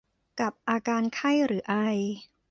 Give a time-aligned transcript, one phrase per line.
[0.39, 1.75] กับอาการไข้หรือไอ